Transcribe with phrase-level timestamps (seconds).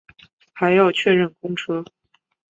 [0.53, 1.85] 还要确认公车